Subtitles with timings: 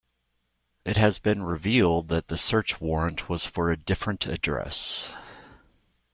[0.83, 5.11] It has been revealed that the search warrant was for a different address.